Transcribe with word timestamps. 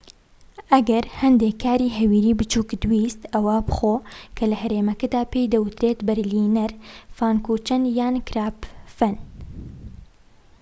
ئەگەر 0.71 1.05
هەندێك 1.21 1.55
کاری 1.63 1.95
هەویریی 1.97 2.37
بچوکت 2.39 2.81
ویست 2.91 3.21
ئەوە 3.33 3.55
بخۆ 3.67 3.95
کە 4.35 4.43
لەهەرێمەکەدا 4.51 5.21
پێی 5.31 5.51
دەوترێت 5.53 5.99
بەرلینەر 6.07 6.71
فانکوچەن 7.17 7.83
یان 7.97 8.15
کراپفەن 8.27 9.15